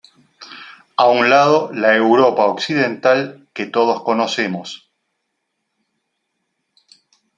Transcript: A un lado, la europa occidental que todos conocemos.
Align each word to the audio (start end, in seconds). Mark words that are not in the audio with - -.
A 0.97 1.09
un 1.11 1.29
lado, 1.29 1.69
la 1.71 1.95
europa 1.95 2.47
occidental 2.47 3.47
que 3.53 3.67
todos 3.67 4.01
conocemos. 4.01 4.89